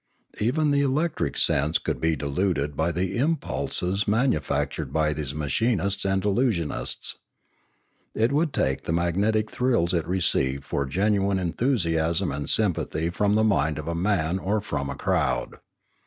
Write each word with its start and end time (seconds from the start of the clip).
Even 0.39 0.71
Pioneering 0.71 0.93
\. 0.93 0.95
457 0.95 0.95
the 0.95 1.01
electric 1.01 1.37
sense 1.37 1.77
could 1.77 2.01
be 2.01 2.15
deluded 2.15 2.75
by 2.75 2.91
the 2.91 3.17
impulses 3.17 4.07
man 4.07 4.31
ufactured 4.33 4.91
by 4.91 5.13
these 5.13 5.35
machinists 5.35 6.05
and 6.05 6.23
illusionists; 6.23 7.17
it 8.15 8.31
would 8.31 8.51
take 8.51 8.85
the 8.85 8.91
magnetic 8.93 9.51
thrills 9.51 9.93
it 9.93 10.07
received 10.07 10.65
for 10.65 10.87
genuine 10.87 11.37
en 11.37 11.53
thusiasm 11.53 12.31
and 12.35 12.49
sympathy 12.49 13.11
from 13.11 13.35
the 13.35 13.43
mind 13.43 13.77
of 13.77 13.87
a 13.87 13.93
man 13.93 14.39
or 14.39 14.59
from 14.59 14.89
a 14.89 14.95
crowd. 14.95 15.57